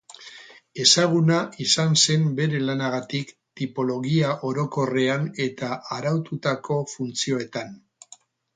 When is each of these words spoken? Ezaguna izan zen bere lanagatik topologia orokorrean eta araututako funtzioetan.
Ezaguna 0.83 1.35
izan 1.65 1.91
zen 2.05 2.23
bere 2.39 2.61
lanagatik 2.69 3.35
topologia 3.61 4.33
orokorrean 4.51 5.31
eta 5.47 5.69
araututako 5.99 6.83
funtzioetan. 6.97 7.81